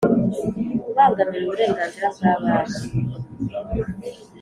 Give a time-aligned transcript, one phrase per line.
[0.83, 2.83] Kubangamira uburenganzira bwa banki